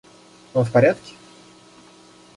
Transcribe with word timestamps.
Он 0.55 0.65
в 0.65 0.71
порядке? 0.71 1.13